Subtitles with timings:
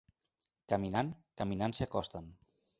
[0.73, 1.13] Caminant,
[1.43, 2.37] caminant s'hi acosten.